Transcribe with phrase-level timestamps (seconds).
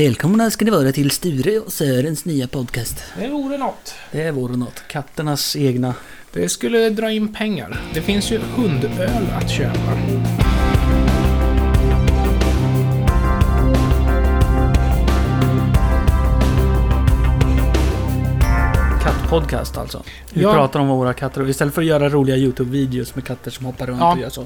[0.00, 3.04] Välkomna ska ni vara till Sture och Sörens nya podcast.
[3.18, 3.94] Det vore något.
[4.12, 4.82] Det vore något.
[4.88, 5.94] Katternas egna.
[6.32, 7.80] Det skulle dra in pengar.
[7.94, 9.96] Det finns ju hundöl att köpa.
[19.30, 20.02] Kattpodcast alltså.
[20.32, 20.52] Vi Ja.
[20.52, 24.00] pratar om våra katter istället för att göra roliga YouTube-videos med katter som hoppar runt
[24.00, 24.12] Ja.
[24.12, 24.44] och gör så.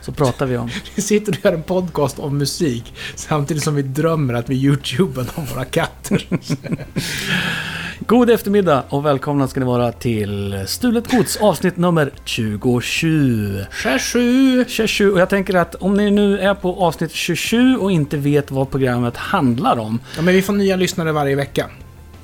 [0.00, 0.70] Så pratar vi om...
[0.94, 5.26] Vi sitter och gör en podcast om musik samtidigt som vi drömmer att vi youtubar
[5.34, 6.26] om våra katter.
[8.06, 13.64] God eftermiddag och välkomna ska ni vara till Stulet Gods avsnitt nummer 27.
[13.82, 14.64] 27.
[14.68, 18.50] 27 och jag tänker att om ni nu är på avsnitt 27 och inte vet
[18.50, 21.66] vad programmet handlar om Ja, men vi får nya lyssnare varje vecka.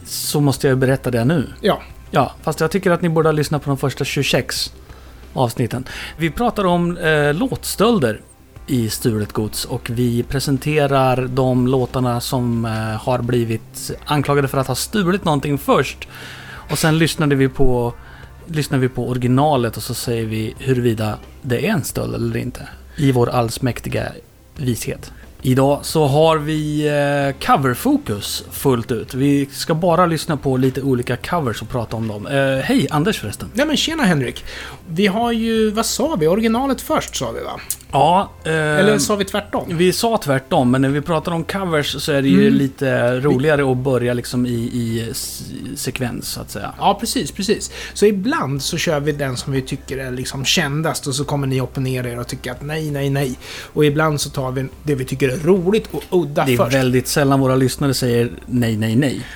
[0.07, 1.47] så måste jag berätta det nu.
[1.61, 1.83] Ja,
[2.15, 4.73] Ja, fast jag tycker att ni borde ha lyssnat på de första 26
[5.33, 5.85] avsnitten.
[6.17, 8.21] Vi pratar om eh, låtstölder
[8.67, 14.67] i Stulet Gods och vi presenterar de låtarna som eh, har blivit anklagade för att
[14.67, 16.09] ha stulit någonting först.
[16.71, 17.93] Och sen lyssnade vi på,
[18.47, 22.69] lyssnar vi på originalet och så säger vi huruvida det är en stöld eller inte.
[22.97, 24.13] I vår allsmäktiga
[24.57, 25.13] vishet.
[25.45, 29.15] Idag så har vi eh, coverfokus fullt ut.
[29.15, 32.27] Vi ska bara lyssna på lite olika covers och prata om dem.
[32.27, 33.49] Eh, Hej Anders förresten.
[33.55, 34.45] Nej men tjena Henrik.
[34.89, 36.27] Vi har ju, vad sa vi?
[36.27, 37.61] Originalet först sa vi va?
[37.93, 39.65] Ja, eh, Eller sa vi tvärtom?
[39.69, 42.55] vi sa tvärtom, men när vi pratar om covers så är det ju Mm.
[42.59, 45.13] lite roligare att börja liksom i, i
[45.77, 46.73] sekvens så att säga.
[46.79, 47.71] Ja, precis, precis.
[47.95, 51.47] Så ibland så kör vi den som vi tycker är liksom kändast och så kommer
[51.47, 53.39] ni opponera er och tycker att nej, nej, nej.
[53.73, 56.75] Och ibland så tar vi det vi tycker är roligt och udda Det är först.
[56.77, 59.27] väldigt sällan våra lyssnare säger nej, nej, nej.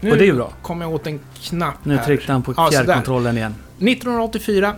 [0.00, 0.52] Nu och det är ju bra.
[0.62, 2.04] kommer jag åt en knapp Nu här.
[2.04, 3.54] tryckte han på Ja, fjärrkontrollen igen.
[3.78, 4.74] 1984.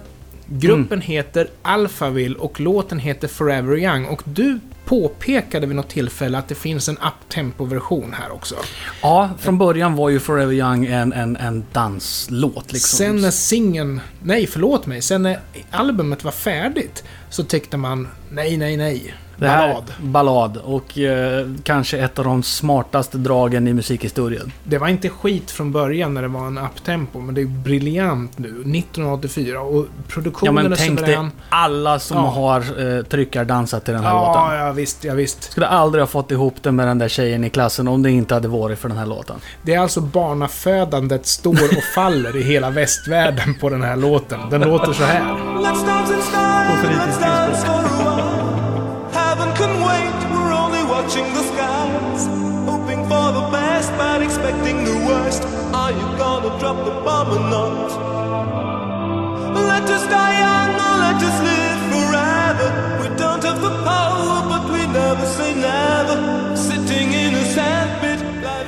[0.47, 1.01] Gruppen Mm.
[1.01, 4.05] heter Alphaville och låten heter Forever Young.
[4.05, 8.55] Och du påpekade vid något tillfälle att det finns en uptempo-version här också.
[9.03, 12.97] Ja, från början var ju Forever Young en, en, en danslåt liksom.
[12.99, 14.01] Sen när singeln...
[14.23, 15.03] Nej, förlåt mig.
[15.03, 15.39] Sen när
[15.71, 19.15] albumet var färdigt så tyckte man nej, nej, nej.
[19.37, 19.85] Det här, Ballad.
[20.01, 20.57] Ballad.
[20.65, 24.53] Och eh, kanske ett av de smartaste dragen i musikhistorien.
[24.65, 28.39] Det var inte skit från början när det var en uptempo, men det är briljant
[28.39, 28.49] nu.
[28.49, 31.31] 1984 och Ja produktionen men är tänk dig suverän.
[31.49, 32.23] alla som Ja.
[32.31, 32.61] har
[32.99, 34.59] eh, tryckardansat till den här Ja, låten.
[34.67, 35.43] ja, visst, ja, visst.
[35.53, 38.35] Skulle aldrig ha fått ihop det med den där tjejen i klassen om det inte
[38.35, 39.37] hade varit för den här låten.
[39.63, 44.41] Det är alltså barnafödandet står och faller i hela västvärlden på den här låten.
[44.51, 45.21] Den låter så här.
[47.21, 47.67] Dance
[49.59, 52.23] can wait, we're only watching the skies.
[52.71, 55.43] Hoping for the best, but expecting the worst.
[55.73, 57.91] Are you gonna drop the bomb or not?
[59.71, 62.69] Let us die young or let us live forever.
[63.03, 66.17] We don't have the power, but we never say never.
[66.57, 68.21] Sitting in a sandpit.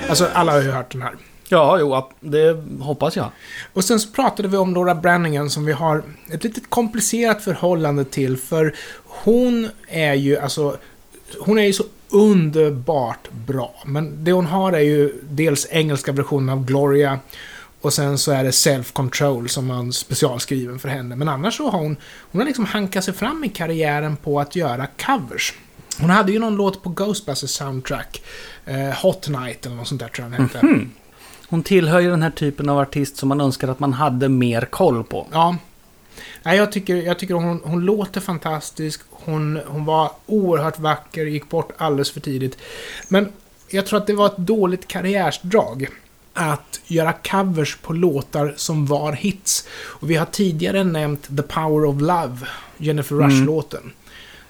[0.09, 1.15] Alltså, alla har ju hört den här.
[1.49, 3.31] Ja, jo, det hoppas jag.
[3.73, 6.03] Och sen så pratade vi om Laura Brannigan som vi har
[6.33, 8.37] ett litet komplicerat förhållande till.
[8.37, 8.75] För
[9.25, 10.77] hon är ju alltså...
[11.41, 13.75] Hon är ju så underbart bra.
[13.85, 17.19] Men det hon har är ju dels engelska versionen av Gloria.
[17.81, 21.17] Och sen så är det Self Control som man specialskriven för henne.
[21.17, 21.97] Men annars så har hon...
[22.31, 25.55] Hon har liksom hankat sig fram i karriären på att göra covers.
[26.01, 28.23] Hon hade ju någon låt på Ghostbusters soundtrack.
[28.65, 30.87] Eh, Hot Night eller något sånt där tror jag den hette.
[31.49, 34.61] Hon tillhör ju den här typen av artist som man önskar att man hade mer
[34.61, 35.27] koll på.
[35.33, 35.57] Ja.
[36.43, 39.01] Nej, jag tycker, jag tycker hon, hon låter fantastisk.
[39.11, 42.59] Hon, hon var oerhört vacker, gick bort alldeles för tidigt.
[43.09, 43.33] Men
[43.71, 45.89] jag tror att det var ett dåligt karriärsdrag
[46.33, 49.69] att göra covers på låtar som var hits.
[49.83, 52.39] Och vi har tidigare nämnt The Power of Love,
[52.77, 53.93] Jennifer Rush-låten.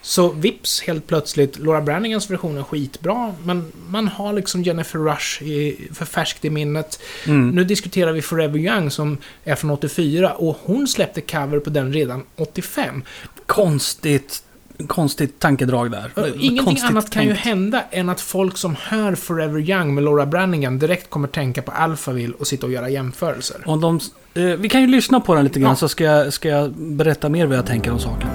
[0.07, 5.43] Så vips, helt plötsligt, Laura Brannigans version är skitbra, men man har liksom Jennifer Rush
[5.43, 7.01] i, för färskt i minnet.
[7.25, 11.93] Nu diskuterar vi Forever Young som är från 84 och hon släppte cover på den
[11.93, 13.03] redan 85.
[13.47, 14.43] Konstigt,
[14.87, 16.11] konstigt tankedrag där.
[16.27, 17.45] Ingenting Konstigt annat kan ju tänkt.
[17.45, 21.71] hända än att folk som hör Forever Young med Laura Brannigan direkt kommer tänka på
[21.73, 23.57] Alphaville och sitta och göra jämförelser.
[23.67, 24.01] Och de,
[24.35, 25.77] eh, vi kan ju lyssna på den lite grann Ja.
[25.77, 28.29] så ska jag, ska jag berätta mer vad jag tänker om saken.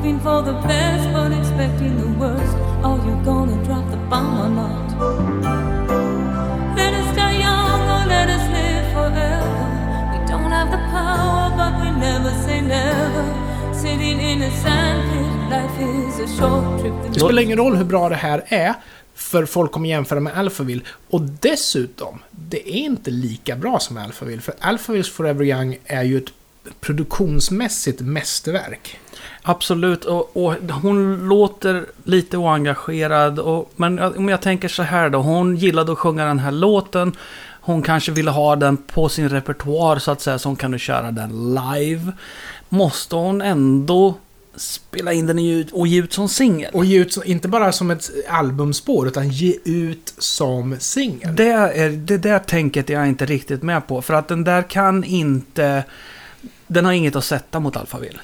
[0.00, 2.56] Hoping for the best, but expecting the worst.
[2.82, 4.86] Are you gonna drop the bomb or not?
[6.76, 9.66] Let us die young or let us live forever.
[10.12, 13.24] We don't have the power, but we never say never.
[13.74, 16.94] Sitting in a sandpit, life is a short trip.
[17.14, 18.74] Det spelar ingen roll hur bra det här är,
[19.14, 20.82] för folk kommer jämföra med Alphaville.
[21.10, 26.18] Och dessutom, det är inte lika bra som Alphaville, för Alphavilles Forever Young är ju
[26.18, 26.32] ett
[26.80, 28.98] produktionsmässigt mästerverk.
[29.42, 33.38] Absolut, och, och hon låter lite oengagerad.
[33.38, 37.12] Och, men om jag tänker så här då, hon gillade att sjunga den här låten.
[37.60, 41.10] Hon kanske ville ha den på sin repertoar så att säga, så hon kunde köra
[41.10, 42.12] den live.
[42.68, 44.14] Måste hon ändå
[44.56, 46.70] spela in den och ge ut som singel?
[46.74, 51.36] Och ge ut, inte bara som ett albumspår, utan ge ut som singel.
[51.36, 54.02] Det, är, det där tänket är jag inte riktigt med på.
[54.02, 55.84] För att den där kan inte...
[56.66, 58.18] Den har inget att sätta mot Alphaville.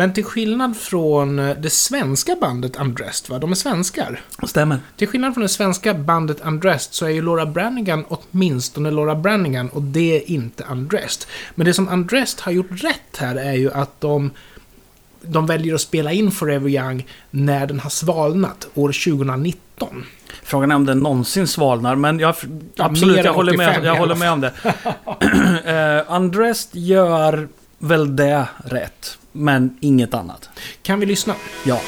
[0.00, 3.38] Men till skillnad från eh, det svenska bandet Undressed, va?
[3.38, 4.20] De är svenskar.
[4.42, 4.78] Stämmer.
[4.96, 9.68] Till skillnad från det svenska bandet Undressed så är ju Laura Branigan åtminstone Laura Branigan
[9.68, 11.28] och det är inte Undressed.
[11.54, 14.30] Men det som Undressed har gjort rätt här är ju att de,
[15.22, 20.04] de väljer att spela in Forever Young när den har svalnat, år 2019.
[20.42, 22.34] Frågan är om den någonsin svalnar, men jag,
[22.74, 24.52] Ja, absolut, jag håller, 85 med, jag håller med om det.
[26.06, 27.48] uh, Undressed gör
[27.78, 30.48] väl det rätt, men inget annat.
[30.82, 31.34] Kan vi lyssna?
[31.64, 31.80] Ja.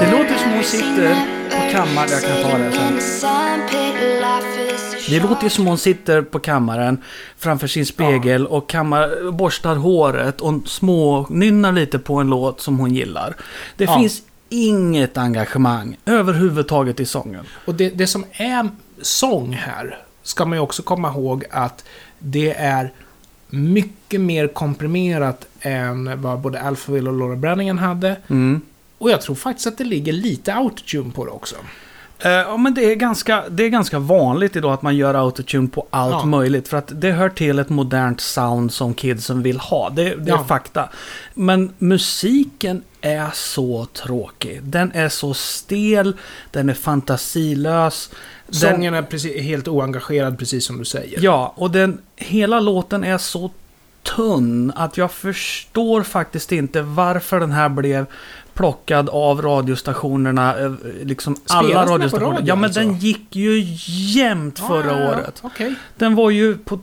[0.00, 1.14] Det låter som hon sitter
[1.50, 2.08] på kammaren.
[2.10, 3.00] Jag kan ta det sen.
[5.08, 7.02] Det låter ju som hon sitter på kammaren
[7.38, 12.78] framför sin spegel och kammar, borstar håret och små nynnar lite på en låt som
[12.78, 13.36] hon gillar.
[13.76, 13.98] Det Ja.
[13.98, 17.44] finns inget engagemang överhuvudtaget i sången.
[17.64, 18.68] Och det, det som är
[19.02, 21.84] sång här, ska man ju också komma ihåg att
[22.18, 22.92] det är
[23.48, 28.16] mycket mer komprimerat än vad både Alphaville och Laura Branningen hade.
[28.28, 28.60] Mm.
[28.98, 31.56] Och jag tror faktiskt att det ligger lite autotune på det också.
[32.18, 35.68] Eh, Ja, men det är, ganska, det är ganska vanligt idag att man gör autotune
[35.68, 36.24] på allt Ja.
[36.24, 36.68] möjligt.
[36.68, 39.90] För att det hör till ett modernt sound som kidsen vill ha.
[39.90, 40.44] Det, det är Ja.
[40.44, 40.88] fakta.
[41.34, 44.60] Men musiken är så tråkig.
[44.62, 46.16] Den är så stel,
[46.50, 48.10] den är fantasilös.
[48.46, 51.20] Den, Sången är precis, helt oengagerad, precis som du säger.
[51.22, 53.50] Ja, och den, hela låten är så
[54.16, 58.06] tunn att jag förstår faktiskt inte varför den här blev
[58.54, 60.58] plockad av radiostationerna.
[60.58, 60.72] eh,
[61.02, 62.30] Liksom Spelas alla radiostationer.
[62.30, 62.80] radio ja, men alltså?
[62.80, 63.62] den gick ju
[64.14, 65.40] jämnt förra Ja, året.
[65.42, 65.74] Okej.
[65.96, 66.78] Den var ju på,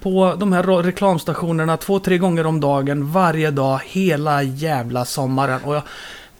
[0.00, 5.60] på de här reklamstationerna två, tre gånger om dagen, varje dag, hela jävla sommaren.
[5.64, 5.82] Och jag,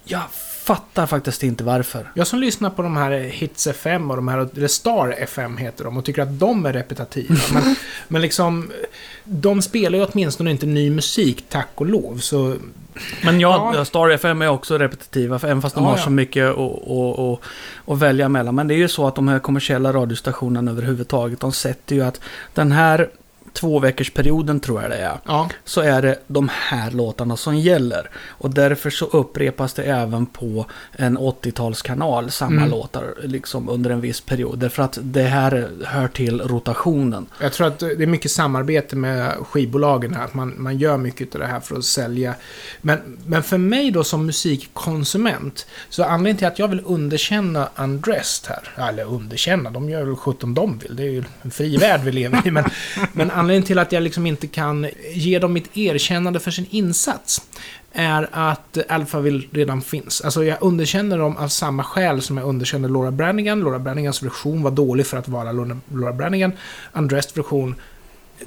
[0.04, 0.22] jag
[0.66, 2.10] fattar faktiskt inte varför.
[2.14, 5.84] Jag som lyssnar på de här Hits FM och de här, eller Star FM heter
[5.84, 7.36] de, och tycker att de är repetitiva.
[7.52, 7.76] men,
[8.08, 8.70] men liksom,
[9.24, 12.18] de spelar ju åtminstone inte ny musik, tack och lov.
[12.18, 12.56] Så
[13.24, 13.84] Men ja, Ja.
[13.84, 16.04] Star FM är också repetitiva, för även fast de Ja, har ja.
[16.04, 16.54] så mycket
[17.86, 18.54] att välja mellan.
[18.54, 22.20] Men det är ju så att de här kommersiella radiostationerna överhuvudtaget, de sätter ju att
[22.54, 23.08] den här
[23.56, 27.56] två veckors perioden tror jag det är, ja, så är det de här låtarna som
[27.56, 28.10] gäller.
[28.28, 32.70] Och därför så upprepas det även på en 80-talskanal, samma Mm.
[32.70, 34.58] låtar liksom under en viss period.
[34.58, 37.26] Därför att det här hör till rotationen.
[37.40, 41.34] jag tror att det är mycket samarbete med skivbolagen här, att man, man gör mycket
[41.34, 42.34] av det här för att sälja.
[42.82, 48.50] Men, men för mig då som musikkonsument, så anledningen till att jag vill underkänna Undressed
[48.74, 52.00] här, eller underkänna, de gör väl 17 de vill, det är ju en fri värld
[52.04, 52.64] vi lever i, men,
[53.12, 57.42] men anledningen till att jag liksom inte kan ge dem mitt erkännande för sin insats
[57.92, 60.20] är att Alphaville redan finns.
[60.20, 63.60] Alltså jag underkänner dem av samma skäl som jag underkänner Laura Branigan.
[63.60, 66.16] Laura Branigans version var dålig för att vara Laura Brannigan.
[66.16, 66.52] Branigan.
[66.92, 67.74] Undressed version,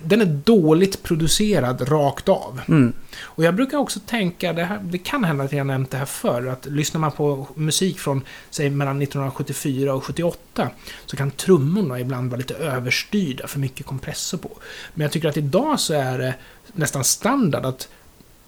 [0.03, 2.61] den är dåligt producerad rakt av.
[2.67, 2.93] Mm.
[3.21, 6.05] Och jag brukar också tänka, det, här, det kan hända att jag nämnt det här
[6.05, 10.69] förr, att lyssnar man på musik från, säg mellan 1974 och 78,
[11.05, 14.49] så kan trummorna ibland vara lite överstyrda, för mycket kompressor på.
[14.93, 16.33] Men jag tycker att idag så är det
[16.73, 17.87] nästan standard att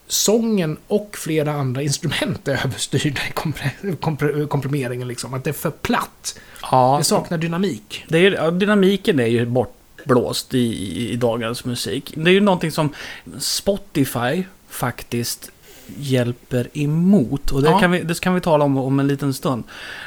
[0.08, 5.08] sången och flera andra instrument är överstyrda i kompre- kompre- komprimeringen.
[5.08, 5.34] Liksom.
[5.34, 6.40] Att det är för platt.
[6.72, 8.06] Ja, Det saknar dynamik.
[8.08, 9.81] Det är, dynamiken är ju bortblåst
[10.54, 12.14] i, i, i dagens musik.
[12.18, 12.90] Det är ju någonting som
[13.40, 15.52] Spotify faktiskt
[15.98, 17.52] hjälper emot.
[17.52, 17.80] Och det, Ja.
[17.80, 19.64] kan vi, det kan vi tala om om en liten stund.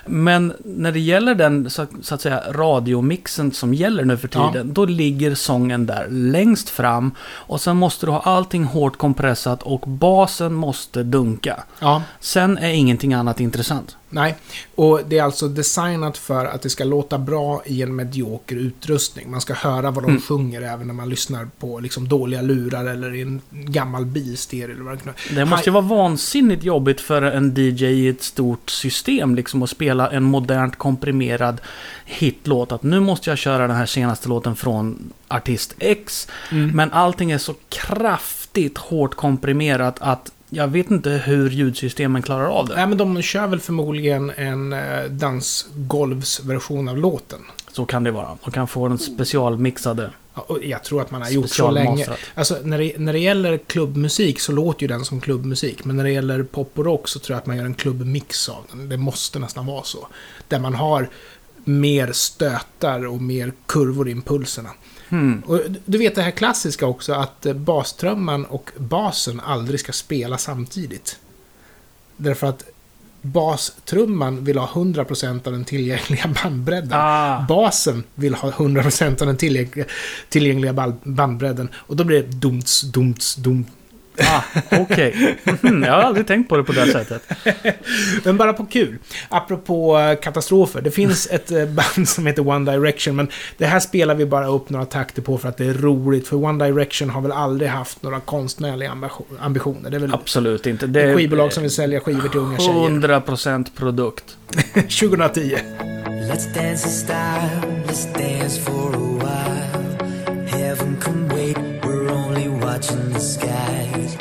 [0.06, 4.52] Men när det gäller den så, så att säga radiomixen som gäller nu för Ja.
[4.52, 4.74] tiden.
[4.74, 7.12] Då ligger sången där längst fram.
[7.20, 11.64] Och sen måste du ha allting hårt kompressat och basen måste dunka.
[11.80, 12.02] Ja.
[12.20, 13.96] Sen är ingenting annat intressant.
[14.14, 14.34] Nej,
[14.74, 19.30] och det är alltså designat för att det ska låta bra i en medioker utrustning.
[19.30, 20.22] Man ska höra vad de Mm.
[20.22, 24.82] sjunger även när man lyssnar på liksom dåliga lurar eller i en gammal bilstereo eller
[24.84, 25.34] vad det.
[25.34, 29.70] Det måste ju vara vansinnigt jobbigt för en DJ i ett stort system liksom att
[29.70, 31.60] spela en modernt komprimerad
[32.04, 32.72] hitlåt.
[32.72, 36.28] Att nu måste jag köra den här senaste låten från artist X.
[36.52, 36.70] Mm.
[36.76, 42.68] Men allting är så kraftigt hårt komprimerat att jag vet inte hur ljudsystemen klarar av
[42.68, 42.74] det.
[42.76, 47.40] Nej, men de kör väl förmodligen en eh, dansgolvsversion av låten.
[47.72, 48.38] Så kan det vara.
[48.44, 50.10] De kan få den specialmixade.
[50.34, 52.06] Ja, och jag tror att man har gjort så länge.
[52.34, 55.84] Alltså, när det, när det gäller klubbmusik så låter ju den som klubbmusik.
[55.84, 58.48] Men när det gäller pop och rock så tror jag att man gör en klubbmix
[58.48, 58.88] av den.
[58.88, 60.08] Det måste nästan vara så.
[60.48, 61.08] Där man har
[61.64, 64.70] mer stötar och mer kurvor i impulserna.
[65.08, 65.42] Hmm.
[65.46, 70.38] Och du vet det här klassiska också att eh, bastrumman och basen aldrig ska spela
[70.38, 71.18] samtidigt.
[72.16, 72.64] Därför att
[73.22, 76.92] bastrumman vill ha 100% av den tillgängliga bandbredden.
[76.92, 77.46] Ah.
[77.48, 79.36] Basen vill ha 100% av den
[80.28, 81.68] tillgängliga, bandbredden.
[81.74, 83.64] Och då blir det dumts, dumts, dum.
[84.20, 85.36] Ah, Okej.
[85.62, 87.22] Mhm, Jag har aldrig tänkt på det på det sättet.
[88.24, 88.98] Men bara på kul.
[89.28, 90.80] Apropå eh, katastrofer.
[90.80, 93.28] Det finns ett eh, band som heter One Direction, men
[93.58, 96.28] det här spelar vi bara upp några takter på för att det är roligt.
[96.28, 99.90] För One Direction har väl aldaldrig haft några konstnärliga ambition- ambitioner.
[99.90, 100.86] Det är väl Absolut inte.
[100.86, 102.72] Det ett skivbolag som vill sälja skivor till unga tjejer.
[102.72, 104.36] 100% produkt.
[104.74, 105.56] 2010.
[106.06, 109.13] Let's dance in style, let's dance for a
[112.84, 114.16] watching the skies.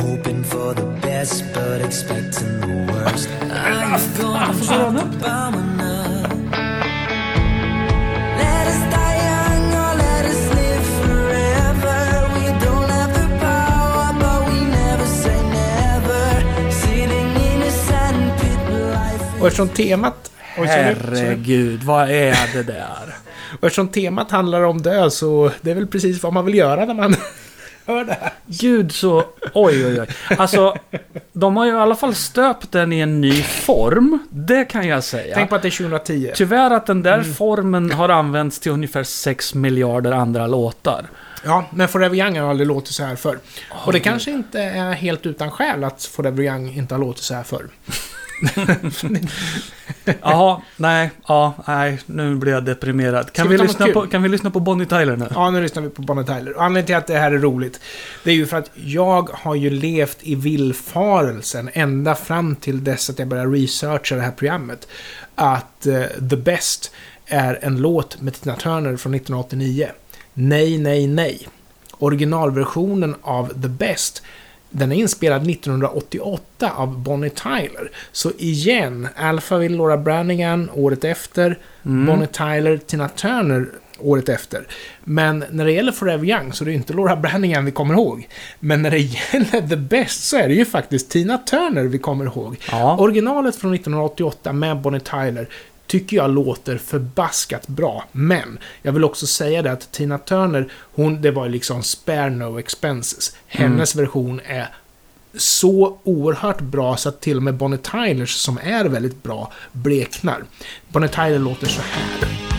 [0.00, 3.28] Hoping for the best, but expecting the worst.
[3.42, 6.22] I'm gonna drop the bomb now.
[8.38, 11.98] Let us die young or let us live forever.
[12.34, 16.24] We don't have the power, but we never say never.
[16.70, 20.26] Sitting in a sandpit, life Och eftersom temat...
[20.54, 23.14] Herregud, vad är det där?
[23.60, 26.84] Och eftersom temat handlar om död så det är väl precis vad man vill göra
[26.84, 27.16] när man
[27.90, 28.32] hör det här.
[28.46, 29.24] Gud så...
[29.52, 30.06] Oj, oj, oj.
[30.38, 30.76] Alltså,
[31.32, 34.18] de har ju i alla fall stöpt den i en ny form.
[34.30, 35.34] Det kan jag säga.
[35.34, 36.32] Tänk på att det är 2010.
[36.34, 41.06] Tyvärr att den där formen har använts till ungefär 6 miljarder andra låtar.
[41.44, 43.38] Ja, men Forever Young har aldrig låtit så här förr.
[43.70, 47.34] Och det kanske inte är helt utan skäl att Forever Young inte har låtit så
[47.34, 47.66] här förr.
[50.22, 53.32] Jaha, nej, ja, nej, nu blir jag deprimerad.
[53.32, 53.94] Kan vi, lyssna kul?
[53.94, 55.26] på, kan vi lyssna på Bonnie Tyler nu?
[55.34, 56.56] Ja, nu lyssnar vi på Bonnie Tyler.
[56.56, 57.80] Och Anledningen till att det här är roligt,
[58.24, 63.10] det är ju för att jag har ju levt i villfarelsen ända fram till dess
[63.10, 64.88] att jag började researcha det här programmet.
[65.34, 66.92] Att eh, The Best
[67.26, 69.88] är en låt med Tina Turner från 1989.
[70.34, 71.48] Nej, nej, nej.
[71.98, 74.22] Originalversionen av The Best
[74.70, 77.90] den är inspelad 1988 av Bonnie Tyler.
[78.12, 83.66] Så igen, Alphaville, Laura Branigan året efter, Bonnie Tyler, Tina Turner
[84.02, 84.66] året efter.
[85.04, 88.28] Men när det gäller Forever Young så är det inte Laura Branigan vi kommer ihåg.
[88.60, 88.98] Men när det
[89.32, 92.56] gäller The Best så är det ju faktiskt Tina Turner vi kommer ihåg.
[92.70, 92.96] Ja.
[92.98, 95.48] Originalet från 1988 med Bonnie Tyler
[95.90, 98.04] tycker jag låter förbaskat bra.
[98.12, 102.58] Men jag vill också säga det att Tina Turner, hon, det var liksom spare no
[102.58, 103.36] expenses.
[103.46, 104.68] Hennes version är
[105.34, 110.44] så oerhört bra så att till och med Bonnie Tylers, som är väldigt bra, bleknar.
[110.88, 112.49] Bonnie Tyler låter så här.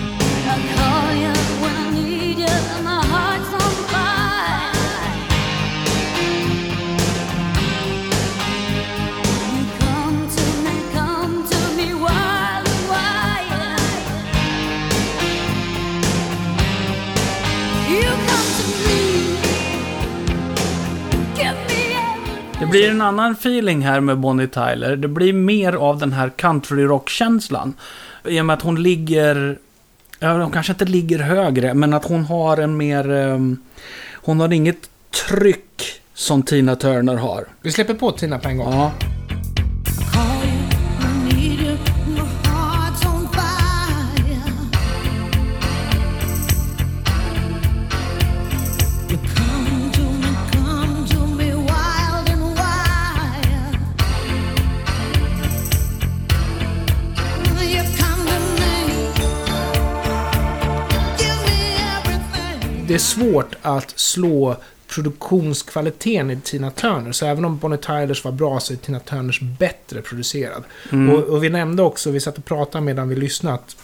[22.71, 24.95] Blir en annan feeling här med Bonnie Tyler.
[24.95, 27.73] Det blir mer av den här country rock-känslan.
[28.25, 29.57] I och med att hon ligger...
[30.19, 33.11] Ja, hon kanske inte ligger högre, men att hon har en mer...
[33.11, 33.57] ehm,
[34.13, 34.89] hon har inget
[35.27, 37.47] tryck som Tina Turner har.
[37.61, 38.73] Vi släpper på Tina på en gång.
[38.73, 38.91] Ja.
[62.91, 64.55] Det är svårt att slå
[64.87, 67.11] produktionskvaliteten i Tina Turner.
[67.11, 70.63] Så även om Bonnie Tylers var bra så är Tina Turners bättre producerad.
[71.09, 73.75] Och, och vi nämnde också, vi satt och pratade medan vi lyssnade, att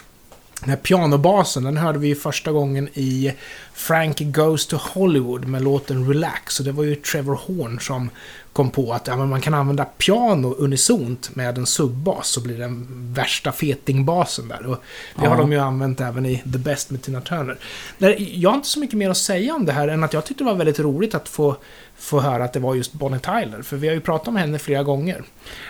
[0.59, 3.33] Den här pianobasen, den hörde vi första gången i
[3.73, 6.59] Frankie Goes to Hollywood med låten Relax.
[6.59, 8.09] Och det var ju Trevor Horn som
[8.57, 12.61] kom på att ja, man kan använda piano unisont med en subbas så blir det
[12.63, 14.65] den värsta fetingbasen där.
[14.65, 14.83] Och
[15.15, 15.29] det Ja.
[15.29, 17.57] har de ju använt även i The Best med Tina Turner.
[17.97, 20.25] Där, jag har inte så mycket mer att säga om det här än att jag
[20.25, 21.55] tyckte det var väldigt roligt att få,
[21.97, 23.61] få höra att det var just Bonnie Tyler.
[23.61, 25.23] För vi har ju pratat om henne flera gånger.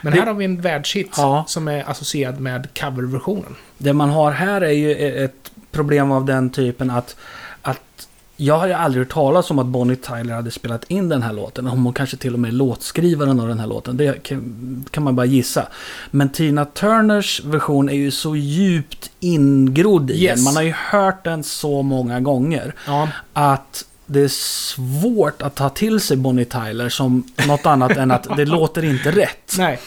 [0.04, 1.46] Men Det- här har vi en världshit Ja.
[1.48, 3.56] som är associerad med coverversionen.
[3.78, 4.92] Det man har här är ju
[5.26, 7.16] ett problem av den typen att,
[7.62, 8.07] att
[8.40, 11.34] jag har ju aldrig hört talas om att Bonnie Tyler hade spelat in den här
[11.34, 11.68] låten.
[11.68, 13.98] Om hon kanske till och med är låtskrivaren av den här låten.
[13.98, 15.68] Det kan, kan man bara gissa.
[16.12, 20.36] Men Tina Turners version är ju så djupt ingrodd i Yes.
[20.36, 20.44] den.
[20.44, 22.74] Man har ju hört den så många gånger.
[22.88, 28.12] Ja, Att det är svårt att ta till sig Bonnie Tyler som något annat än
[28.12, 29.56] att det låter inte rätt.
[29.58, 29.80] nej.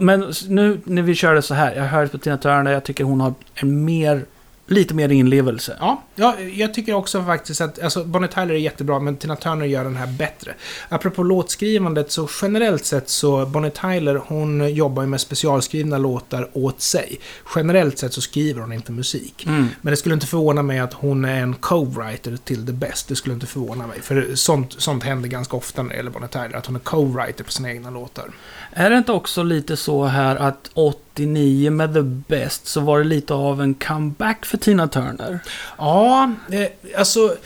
[0.00, 3.20] Men nu när vi körde så här, jag hör på Tina Turner, jag tycker hon
[3.20, 4.24] har en mer,
[4.66, 5.76] lite mer inlevelse.
[5.80, 9.66] Ja, ja, jag tycker också faktiskt att alltså, Bonnie Tyler är jättebra, men Tina Turner
[9.66, 10.54] gör den här bättre.
[10.88, 16.80] Apropå låtskrivandet, så generellt sett så Bonnie Tyler, hon jobbar ju med specialskrivna låtar åt
[16.80, 17.20] sig.
[17.54, 19.46] Generellt sett så skriver hon inte musik.
[19.46, 19.68] Mm.
[19.80, 23.08] Men det skulle inte förvåna mig att hon är en co-writer till The Best.
[23.08, 24.00] Det skulle inte förvåna mig.
[24.02, 27.44] För sånt, sånt händer ganska ofta när det gäller Bonnie Tyler, att hon är co-writer
[27.44, 28.30] på sina egna låtar.
[28.72, 33.04] Är det inte också lite så här att 89 med The Best så var det
[33.04, 35.38] lite av en comeback för Tina Turner?
[35.78, 36.09] Ja,
[36.52, 36.66] eh,
[36.98, 37.36] alltså...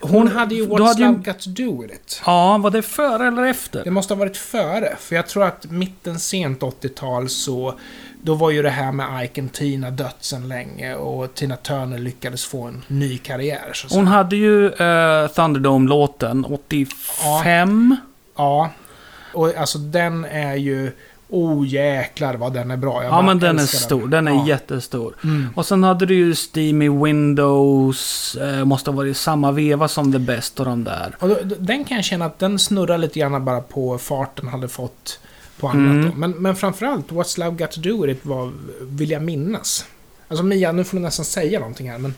[0.00, 2.22] Hon, hade ju What's hade ju- Love Got To Do With It.
[2.26, 3.84] Ja, var det före eller efter?
[3.84, 7.74] Det måste ha varit före, för jag tror att mitten, sent 80-tal så...
[8.22, 11.98] Då var ju det här med Ike and Tina dött sedan länge och Tina Turner
[11.98, 13.72] lyckades få en ny karriär.
[13.74, 13.94] Så.
[13.94, 17.96] Hon hade ju uh, Thunderdome-låten 85.
[18.36, 18.70] Ja.
[19.32, 20.92] Och alltså den är ju...
[21.28, 23.02] Oh jäklar vad den är bra.
[23.04, 24.08] Jag Ja, men den är stor.
[24.08, 24.46] Den är Ja.
[24.48, 25.14] jättestor.
[25.24, 25.48] Mm.
[25.54, 30.12] Och sen hade du ju Steamy Windows, eh, måste ha varit i samma veva som
[30.12, 31.16] The Best och de där.
[31.18, 34.68] Och då, den kan jag känna att den snurrar lite grann bara på farten hade
[34.68, 35.18] fått
[35.60, 36.12] på annat Mm.
[36.16, 38.52] Men, men framförallt, What's Love Got To Do With It var,
[38.82, 39.84] vill jag minnas.
[40.28, 42.14] Alltså Mia, nu får du nästan säga någonting här, men...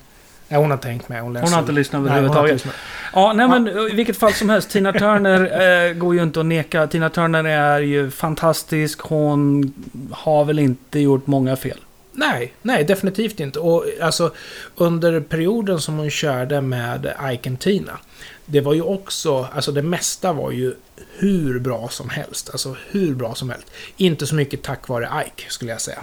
[0.48, 1.22] Nej, hon har tänkt med.
[1.22, 1.46] Hon, läser.
[1.46, 2.66] Hon har inte lyssnat överhuvudtaget.
[3.12, 4.70] Ja, nej men i vilket fall som helst.
[4.70, 6.86] Tina Turner eh, går ju inte att neka.
[6.86, 9.00] Tina Turner är ju fantastisk.
[9.00, 9.72] Hon
[10.10, 11.78] har väl inte gjort många fel.
[12.12, 13.58] Nej, nej, definitivt inte.
[13.58, 14.32] Och alltså,
[14.76, 17.98] under perioden som hon körde med Ike and Tina,
[18.46, 20.74] det var ju också, alltså det mesta var ju
[21.18, 22.50] hur bra som helst.
[22.50, 23.66] Alltså hur bra som helst.
[23.96, 26.00] Inte så mycket tack vare Ike, skulle jag säga.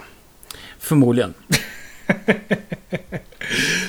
[0.78, 1.34] Förmodligen.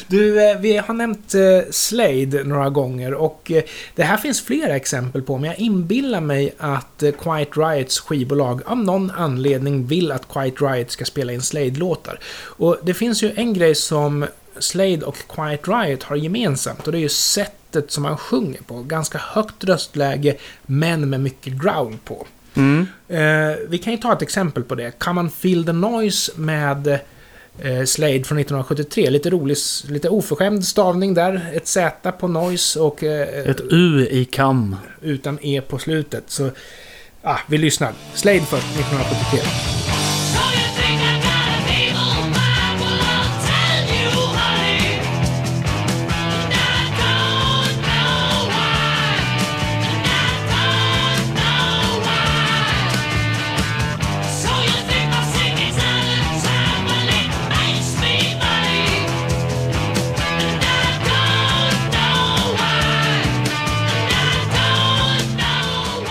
[0.08, 3.64] Du, eh, vi har nämnt eh, Slade några gånger och eh,
[3.96, 8.78] det här finns flera exempel på, men jag inbillar mig att Quiet Riots skivbolag av
[8.78, 12.20] någon anledning vill att Quiet Riot ska spela in Slade-låtar.
[12.44, 14.26] Och det finns ju en grej som
[14.60, 18.84] Slade och Quiet Riot har gemensamt och det är ju sättet som man sjunger på.
[18.84, 22.28] Ganska högt röstläge, men med mycket growl på.
[22.54, 22.88] Mm.
[23.70, 25.00] Vi kan ju ta ett exempel på det.
[25.00, 27.00] Come on Feel the Noise med
[27.86, 29.10] Slade från 1973.
[29.10, 29.58] Lite rolig,
[29.90, 31.50] lite oförskämd stavning där.
[31.54, 34.76] Ett Z på Noise och eh, Ett U i kam.
[35.02, 36.24] utan E på slutet.
[36.28, 36.50] Så,
[37.22, 37.94] ah, vi lyssnar.
[38.14, 39.77] Slade först, 1973.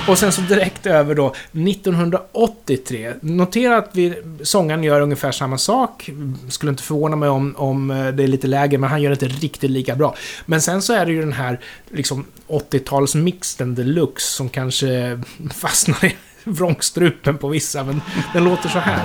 [0.08, 3.12] Och sen så direkt över då 1983.
[3.20, 6.10] Notera att vi, sångaren gör ungefär samma sak.
[6.48, 9.26] Skulle inte förvåna mig om, om eh, det är lite lägre, men han gör det
[9.26, 10.14] inte riktigt lika bra.
[10.46, 15.20] Men sen så är det ju den här liksom 80-talsmixen deluxe som kanske
[15.54, 18.00] fastnar i vrångstrupen på vissa, men
[18.32, 19.04] den låter så här.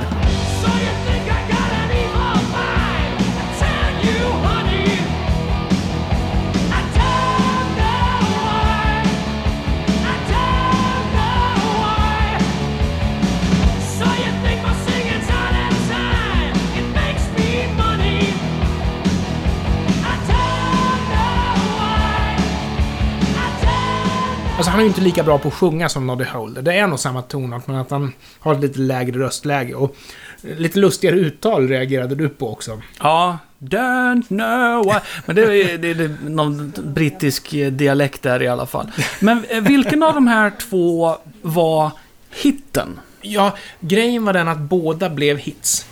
[24.71, 26.61] Han är ju inte lika bra på att sjunga som Noddy Holder.
[26.61, 29.73] Det är nog samma tonart, men att han har ett lite lägre röstläge.
[29.73, 29.95] Och
[30.41, 32.81] lite lustigare uttal reagerade du på också.
[32.99, 34.99] Ja, don't know why.
[35.25, 38.91] Men det är, det är, någon brittisk eh, dialekt där i alla fall.
[39.19, 41.91] Men eh, vilken av de här två var
[42.35, 42.99] hitten?
[43.21, 45.85] Ja, grejen var den att båda blev hits.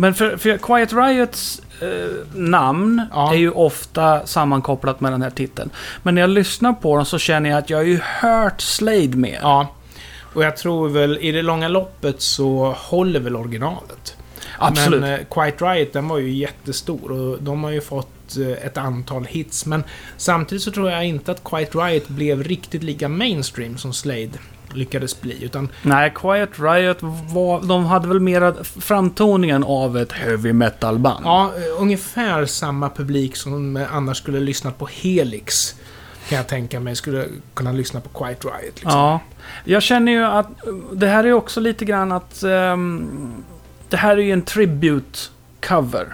[0.00, 3.32] Men för, för Quiet Riots eh, namn Ja.
[3.32, 5.70] är ju ofta sammankopplat med den här titeln.
[6.02, 9.16] Men när jag lyssnar på dem så känner jag att jag har ju hört Slade
[9.16, 9.38] med.
[9.42, 9.74] Ja.
[10.34, 14.16] Och jag tror väl, i det långa loppet så håller väl originalet.
[14.58, 15.00] Absolut.
[15.00, 18.78] Men eh, Quiet Riot, den var ju jättestor och de har ju fått eh, ett
[18.78, 19.66] antal hits.
[19.66, 19.84] Men
[20.16, 24.30] samtidigt så tror jag inte att Quiet Riot blev riktigt lika mainstream som Slade
[24.74, 25.44] lyckades bli.
[25.44, 26.98] Utan Nej, Quiet Riot
[27.32, 31.20] var, de hade väl mera framtoningen av ett heavy metal-band.
[31.24, 35.74] ja, ungefär samma publik som annars skulle lyssnat på Helix.
[36.28, 38.74] Kan jag tänka mig skulle kunna lyssna på Quiet Riot.
[38.74, 38.92] Liksom.
[38.92, 39.20] Ja.
[39.64, 40.46] Jag känner ju att
[40.92, 42.42] det här är också lite grann att...
[42.42, 43.08] ehm,
[43.88, 46.06] det här är ju en tribute-cover.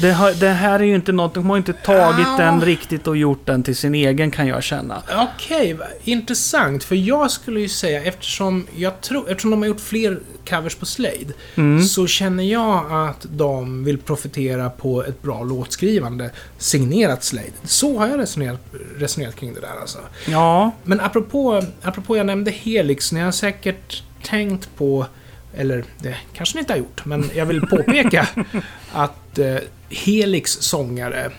[0.00, 2.36] Det, har, det här är ju inte något, de har inte tagit Ah.
[2.36, 5.02] den riktigt och gjort den till sin egen kan jag känna.
[5.34, 6.84] Okej, va- intressant.
[6.84, 10.86] För jag skulle ju säga, eftersom, jag tror, eftersom de har gjort fler covers på
[10.86, 11.82] Slade, Mm.
[11.84, 17.48] så känner jag att de vill profitera på ett bra låtskrivande signerat Slade.
[17.64, 18.60] Så har jag resonerat,
[18.98, 19.98] resonerat kring det där alltså.
[20.28, 25.06] Ja, Men apropå, apropå jag nämnde Helix, ni har säkert tänkt på,
[25.54, 28.28] eller det kanske ni inte har gjort, men jag vill påpeka
[28.92, 29.56] att eh,
[29.90, 31.30] Helix sångare,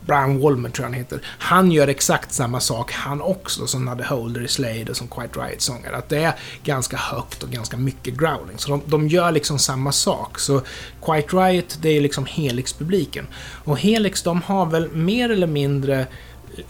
[0.00, 4.04] Brian Wollman tror jag han heter, han gör exakt samma sak han också som Nudde
[4.04, 5.96] Holder i Slade och som Quiet Riot sångare.
[5.96, 8.58] Att det är ganska högt och ganska mycket growling.
[8.58, 10.38] Så de, de gör liksom samma sak.
[10.38, 10.62] Så
[11.04, 13.26] Quiet Riot, det är liksom Helix-publiken.
[13.64, 16.06] Och Helix, de har väl mer eller mindre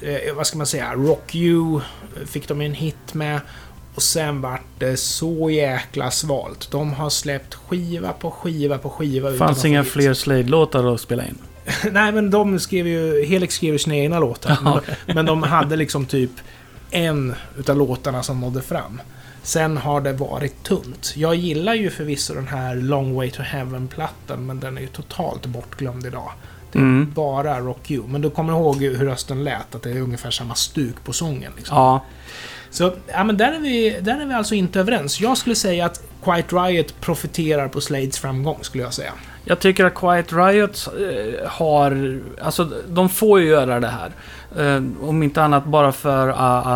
[0.00, 1.80] eh, vad ska man säga, Rock You
[2.26, 3.40] fick de en hit med.
[3.96, 6.68] Och sen vart det så jäkla svalt.
[6.70, 9.32] De har släppt skiva på skiva på skiva.
[9.32, 11.38] fanns inga fler Slade-låtar att spela in.
[11.92, 13.24] Nej, men de skrev ju...
[13.24, 14.58] Helix skrev ju sina egna låtar.
[14.62, 14.80] Men,
[15.16, 16.30] men de hade liksom typ
[16.90, 19.00] en utav låtarna som nådde fram.
[19.42, 21.12] Sen har det varit tunt.
[21.16, 25.46] Jag gillar ju förvisso den här Long Way to Heaven-plattan, men den är ju totalt
[25.46, 26.30] bortglömd idag.
[26.72, 27.12] Det är Mm.
[27.14, 28.06] bara Rock You.
[28.08, 31.52] Men du kommer ihåg hur rösten lät, att det är ungefär samma stuk på sången.
[31.56, 31.76] Liksom.
[31.76, 32.04] Ja,
[32.70, 35.20] Så, ja men där är, vi, där är vi alltså inte överens.
[35.20, 39.12] Jag skulle säga att Quiet Riot profiterar på Slades framgång, skulle jag säga.
[39.44, 42.20] jag tycker att Quiet Riot eh, har...
[42.42, 44.10] Alltså, de får ju göra det här.
[44.58, 46.28] Eh, om inte annat bara för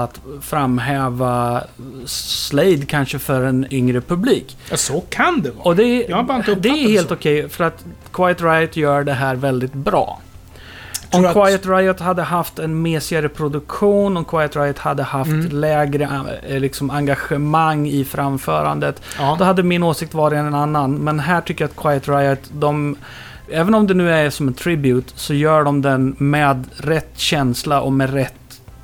[0.03, 1.62] att framhäva
[2.07, 4.57] Slade kanske för en yngre publik.
[4.70, 5.64] Ja, så kan det vara.
[5.64, 9.05] Och det, Jag har bara inte det är helt okej för att Quiet Riot gör
[9.05, 10.20] det här väldigt bra.
[11.12, 15.49] Om att- Quiet Riot hade haft en mesigare produktion, om Quiet Riot hade haft Mm.
[15.61, 16.09] lägre
[16.49, 19.37] eh, liksom, engagemang i framförandet, Ja.
[19.38, 20.94] då hade min åsikt varit en annan.
[20.94, 22.96] Men här tycker jag att Quiet Riot, de...
[23.53, 27.81] Även om det nu är som en tribute, så gör de den med rätt känsla
[27.81, 28.35] och med rätt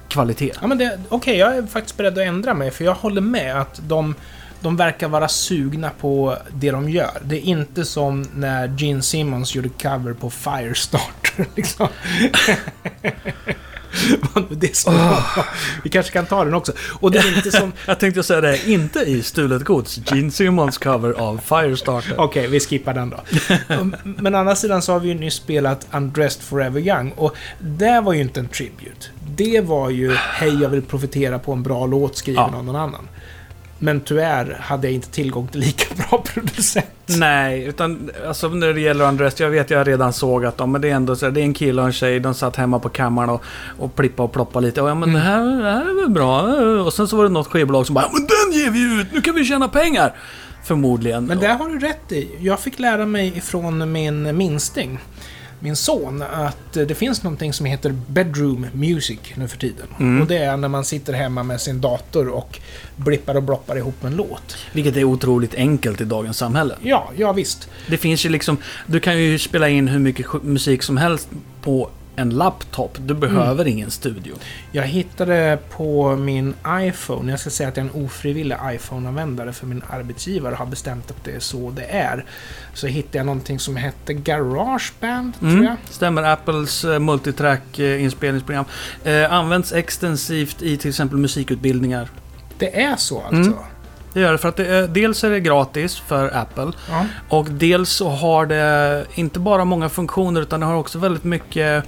[0.09, 0.53] kvalitet.
[0.61, 3.61] Ja, men det, okej, jag är faktiskt beredd att ändra mig, för jag håller med
[3.61, 4.15] att de,
[4.61, 7.19] de verkar vara sugna på det de gör.
[7.25, 11.89] Det är inte som när Gene Simmons gjorde cover på Firestarter, liksom.
[14.87, 15.45] Vara.
[15.85, 16.73] Vi kanske kan ta den också.
[17.01, 17.73] Och det är inte som...
[17.87, 22.21] Jag tänkte säga det, inte i Stulet Gods, Gene Simmons cover av Firestarter.
[22.21, 23.21] Okej, vi skippar den då.
[24.05, 28.01] Men å andra sidan så har vi ju nyss spelat Undressed Forever Young och det
[28.01, 29.07] var ju inte en tribute.
[29.37, 32.59] Det var ju Hej, jag vill profitera på en bra låt skriven Ja.
[32.59, 33.09] av någon annan.
[33.79, 36.87] Men tyvärr hade jag inte tillgång till lika bra producent.
[37.07, 40.81] Nej, utan alltså när det gäller Undressed, jag vet jag redan såg att de, men
[40.81, 42.79] det är ändå så här, det är en kille och en tjej, de satt hemma
[42.79, 43.43] på kammaren och,
[43.79, 44.83] och plippa och ploppa lite.
[44.83, 46.41] Och ja men det, här, det här är väl bra.
[46.85, 49.07] Och sen så var det något skivbolag som bara, "Ja, men den ger vi ut,
[49.13, 50.15] nu kan vi tjäna pengar!
[50.65, 51.25] Förmodligen.
[51.25, 52.29] Men det har du rätt i.
[52.41, 54.99] Jag fick lära mig ifrån min minsting,
[55.61, 59.87] min son, att eh, det finns någonting som heter bedroom music nu för tiden.
[60.01, 60.23] Mm.
[60.23, 62.61] Och det är när man sitter hemma med sin dator och
[62.97, 64.57] blippar och bloppar ihop en låt.
[64.73, 66.77] Vilket är otroligt enkelt i dagens samhälle.
[66.83, 67.69] Ja, ja visst.
[67.87, 71.29] Det finns ju liksom, du kan ju spela in hur mycket musik som helst
[71.63, 72.97] på en laptop.
[73.01, 74.35] Du behöver ingen studio.
[74.73, 79.67] Jag hittade på min iPhone, jag ska säga att jag är en ofrivillig iPhone-användare för
[79.67, 82.25] min arbetsgivare har bestämt att det är så det är.
[82.75, 85.77] Så hittade jag någonting som hette Garageband, tror Mm, jag.
[85.91, 86.23] stämmer.
[86.23, 88.11] Apples eh, multitrack eh,
[89.05, 92.09] eh, används extensivt i till exempel musikutbildningar.
[92.59, 93.37] Det är så alltså?
[93.37, 93.55] Mm.
[94.13, 97.07] Det gör det för att det är, dels är det gratis för Apple Ja.
[97.29, 101.85] och dels så har det inte bara många funktioner utan det har också väldigt mycket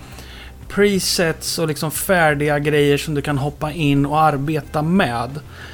[0.69, 5.31] presets och liksom färdiga grejer som du kan hoppa in och arbeta med.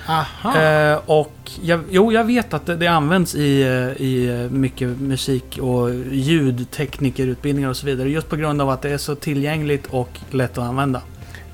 [0.09, 0.61] Aha.
[0.61, 5.00] Eh, och jag, jo, jag vet att det, det används i, eh, i eh, mycket
[5.00, 8.09] musik och ljudteknikerutbildningar och så vidare.
[8.11, 11.00] Just på grund av att det är så tillgängligt och lätt att använda.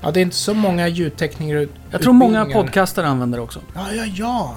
[0.01, 3.59] Ja, det är inte så många ljudtekniker Jag tror många podcastare använder det också.
[3.73, 4.55] Ja, ja, ja.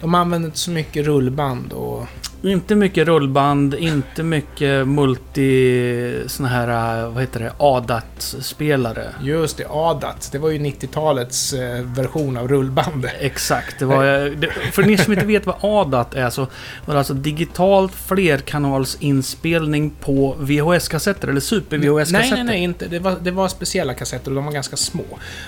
[0.00, 2.06] De använder inte så mycket rullband och
[2.44, 6.24] Inte mycket rullband, inte mycket multi...
[6.26, 9.08] Såna här, vad heter det, ADAT-spelare.
[9.22, 10.28] Just det, ADAT.
[10.32, 13.08] Det var ju 90-talets eh, version av rullband.
[13.20, 14.04] Exakt, det var...
[14.36, 16.40] Det, för ni som inte vet vad ADAT är så
[16.86, 22.34] var det alltså digitalt flerkanalsinspelning på VHS-kassetter eller super-VHS-kassetter.
[22.34, 22.88] Nej, nej, nej, inte.
[22.88, 25.04] Det var, det var speciella kassetter och de var ganska små.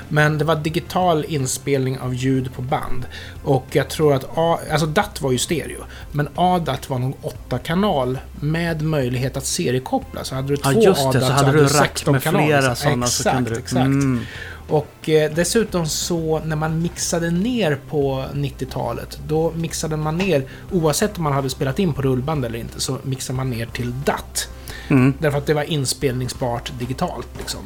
[0.08, 3.06] Men det var digital inspelning av ljud på band.
[3.44, 4.24] Och jag tror att...
[4.34, 5.84] A, alltså DAT var ju stereo.
[6.12, 7.16] Men ADAT var nog
[7.48, 10.24] 8-kanal med möjlighet att seriekoppla.
[10.24, 11.20] Så hade du två Ja, just det.
[11.20, 12.46] Så hade du rack 16 med kanaler.
[12.46, 13.06] flera sådana.
[13.06, 13.86] Exakt, så kunde du, exakt.
[13.86, 14.20] Mm.
[14.68, 21.18] Och eh, dessutom så när man mixade ner på 90-talet, då mixade man ner, oavsett
[21.18, 24.48] om man hade spelat in på rullband eller inte, så mixade man ner till DAT.
[24.88, 25.14] Mm.
[25.18, 27.60] Därför att det var inspelningsbart digitalt liksom.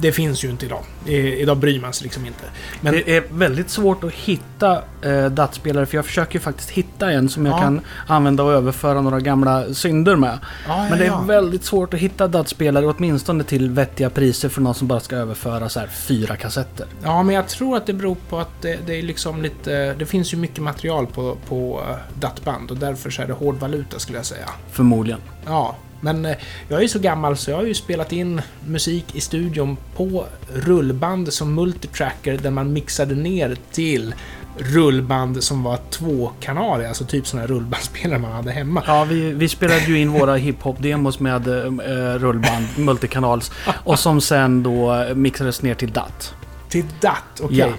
[0.00, 0.82] Det finns ju inte idag.
[1.06, 2.44] I, idag bryr man sig liksom inte.
[2.80, 7.10] Men det är väldigt svårt att hitta eh, DAT-spelare för jag försöker ju faktiskt hitta
[7.12, 7.58] en som jag Ja.
[7.58, 10.38] kan använda och överföra några gamla synder med.
[10.68, 14.74] Ja, Men det är väldigt svårt att hitta DAT-spelare åtminstone till vettiga priser för någon
[14.74, 16.86] som bara ska överföra så här fyra kassetter.
[17.02, 19.94] Ja, men jag tror att det beror på att det, det är liksom lite...
[19.94, 23.56] Det finns ju mycket material på, på eh, DAT-band och därför så är det hård
[23.56, 24.48] valuta skulle jag säga.
[24.70, 25.20] Förmodligen.
[25.46, 26.36] Ja, men eh,
[26.68, 31.32] jag är så gammal så jag har ju spelat in musik i studion på rullband
[31.32, 34.14] som multitracker där man mixade ner till
[34.58, 38.82] rullband som var tvåkanaliga, alltså typ sådana här rullbandspelare man hade hemma.
[38.86, 43.52] Ja, vi, vi spelade ju in våra hiphop-demos med eh, rullband, multikanals.
[43.84, 46.34] Och som sen då mixades ner till DAT.
[46.68, 47.72] Till DAT, okej.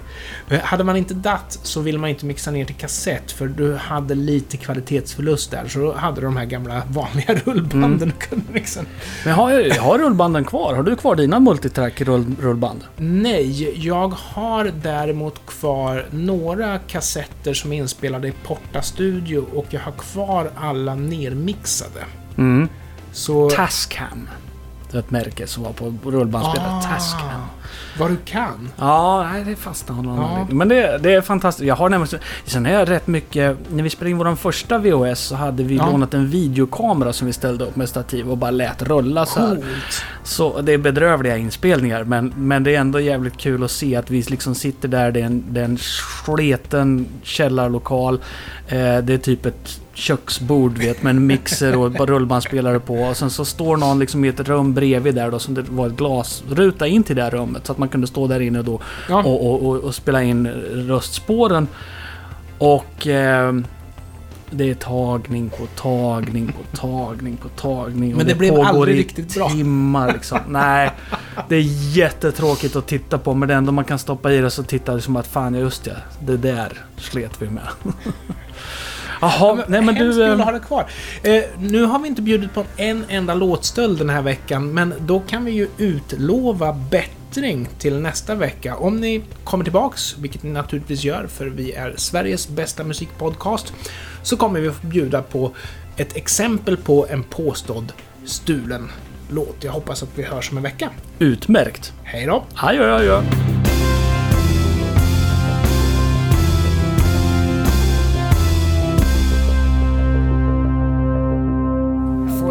[0.48, 0.56] Ja.
[0.56, 3.76] Eh, Hade man inte DAT så ville man inte mixa ner till kassett för du
[3.76, 5.68] hade lite kvalitetsförlust där.
[5.68, 8.80] Så då hade du de här gamla vanliga rullbanden och kunde mixa
[9.24, 10.74] Men har, har rullbanden kvar?
[10.74, 12.80] Har du kvar dina multitrack-rullband?
[12.96, 19.80] Nej, jag har däremot kvar några kassetter som är inspelade i Porta Studio och jag
[19.80, 22.04] har kvar alla nermixade.
[22.38, 22.68] Mm.
[23.12, 23.50] Så...
[23.50, 24.28] Tascam.
[24.90, 26.70] Det är ett märke som var på rullbandspelare.
[26.72, 26.82] Ah.
[26.82, 27.40] Tascam.
[27.98, 28.68] Vad du kan.
[28.78, 30.28] Ja, nej, det fastnade av någon Ja.
[30.28, 30.58] anledning.
[30.58, 31.66] Men det, det är fantastiskt.
[31.66, 32.20] Jag har nämligen...
[32.44, 33.56] Sen har jag rätt mycket...
[33.72, 35.90] När vi spelade in vår första VHS så hade vi Ja.
[35.90, 39.58] lånat en videokamera som vi ställde upp med stativ och bara lät rulla så här.
[40.24, 44.10] Så det är bedrövliga inspelningar men, men det är ändå jävligt kul att se att
[44.10, 45.78] vi liksom sitter där, det är en, det är en
[46.24, 48.14] sleten källarlokal.
[48.68, 52.94] Eh, det är typ ett köksbord vet, med en mixer och rullbandspelare på.
[52.94, 55.86] Och sen så står någon liksom i ett rum bredvid där då som det var
[55.86, 57.59] ett glasruta in till det här rummet.
[57.66, 59.22] Så att man kunde stå där inne då Ja.
[59.22, 60.46] och, och, och, och spela in
[60.88, 61.68] röstspåren.
[62.58, 63.06] Och...
[63.06, 63.52] Eh,
[64.50, 68.16] det är tagning på tagning på tagning på tagning.
[68.16, 69.48] Men det blev pågår aldrig riktigt bra.
[69.48, 70.38] timmar liksom.
[70.48, 70.90] Nej,
[71.48, 73.34] det är jättetråkigt att titta på.
[73.34, 75.86] Men det enda man kan stoppa i det så tittar det som att fan, just
[75.86, 77.68] ja, det där slet vi med.
[79.20, 80.12] Jaha, nej men du...
[80.12, 80.86] kul att eh, ha det kvar.
[81.22, 85.20] Eh, nu har vi inte bjudit på en enda låtstöld den här veckan, men då
[85.20, 86.72] kan vi ju utlova
[87.30, 88.76] bättring till nästa vecka.
[88.76, 93.72] Om ni kommer tillbaks, vilket ni naturligtvis gör, för vi är Sveriges bästa musikpodcast,
[94.22, 95.52] så kommer vi att bjuda på
[95.96, 97.92] ett exempel på en påstådd
[98.24, 98.90] stulen
[99.28, 99.56] låt.
[99.64, 100.90] Jag hoppas att vi hörs om en vecka.
[101.18, 101.92] Utmärkt.
[102.04, 102.44] Hej då!
[102.54, 103.22] Adjö, adjö.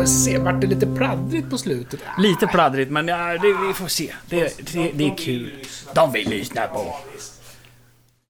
[0.09, 1.99] Se, vart det lite pladdrigt på slutet?
[2.17, 4.13] Lite pladdrigt, men ja, det, vi får se.
[4.29, 5.51] Det, det, det är kul.
[5.95, 6.95] De vill lyssna på.